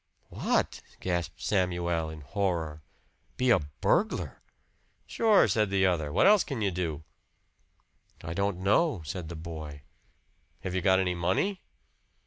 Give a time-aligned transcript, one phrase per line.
[0.29, 2.81] "What!" gasped Samuel in horror.
[3.37, 4.41] "Be a burglar!"
[5.05, 6.11] "Sure," said the other.
[6.11, 7.03] "What else can you do?"
[8.23, 9.83] "I don't know," said the boy.
[10.63, 11.61] "Have you got any money?"